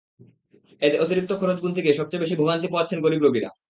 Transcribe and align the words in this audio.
এতে 0.81 0.97
অতিরিক্ত 0.99 1.31
খরচ 1.41 1.57
গুনতে 1.61 1.79
গিয়ে 1.81 1.99
সবচেয়ে 1.99 2.23
বেশি 2.23 2.35
ভোগান্তি 2.35 2.67
পোহাচ্ছেন 2.67 2.99
গরিব 3.01 3.21
রোগীরা। 3.23 3.49